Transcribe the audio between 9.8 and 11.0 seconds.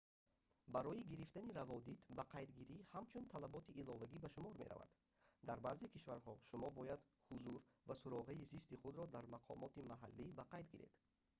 маҳаллӣ ба қайд гиред